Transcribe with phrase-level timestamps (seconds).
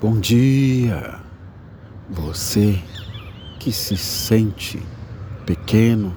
[0.00, 1.18] Bom dia,
[2.08, 2.80] você
[3.58, 4.80] que se sente
[5.44, 6.16] pequeno,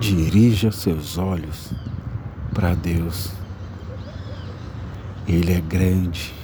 [0.00, 1.72] dirija seus olhos
[2.52, 3.30] para Deus.
[5.28, 6.34] Ele é grande.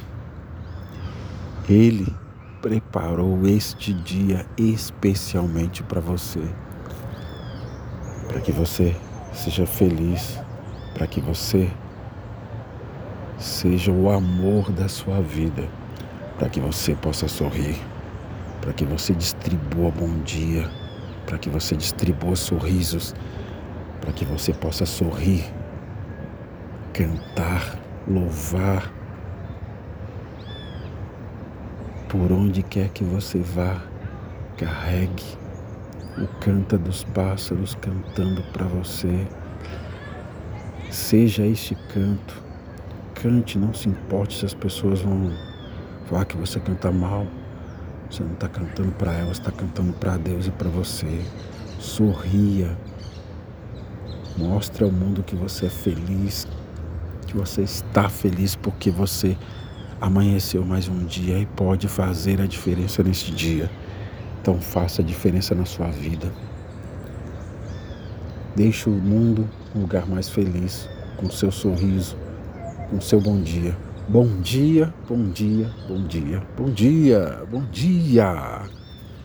[1.69, 2.15] Ele
[2.63, 6.49] preparou este dia especialmente para você,
[8.29, 8.95] para que você
[9.35, 10.39] seja feliz,
[10.95, 11.69] para que você
[13.41, 15.67] seja o amor da sua vida,
[16.39, 17.81] para que você possa sorrir,
[18.61, 20.69] para que você distribua bom dia,
[21.25, 23.15] para que você distribua sorrisos,
[24.01, 25.43] para que você possa sorrir,
[26.93, 28.93] cantar, louvar.
[32.11, 33.81] Por onde quer que você vá,
[34.59, 35.39] carregue
[36.19, 39.27] o canta dos pássaros cantando para você.
[40.91, 42.50] Seja este canto
[43.23, 45.31] cante, não se importe se as pessoas vão
[46.07, 47.27] falar que você canta mal.
[48.11, 51.21] Você não está cantando para elas, está cantando para Deus e para você.
[51.79, 52.77] Sorria.
[54.37, 56.49] Mostre ao mundo que você é feliz,
[57.27, 59.37] que você está feliz porque você
[60.01, 63.71] amanheceu mais um dia e pode fazer a diferença neste dia.
[64.41, 66.33] Então faça a diferença na sua vida.
[68.57, 72.17] Deixe o mundo um lugar mais feliz com seu sorriso,
[72.91, 73.77] com seu bom dia.
[74.09, 78.80] Bom dia, bom dia, bom dia, bom dia, bom dia.